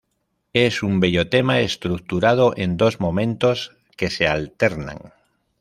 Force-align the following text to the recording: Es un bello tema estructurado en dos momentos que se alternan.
Es 0.53 0.81
un 0.81 0.99
bello 0.99 1.29
tema 1.29 1.59
estructurado 1.59 2.55
en 2.57 2.75
dos 2.75 2.99
momentos 2.99 3.77
que 3.97 4.09
se 4.09 4.27
alternan. 4.27 5.13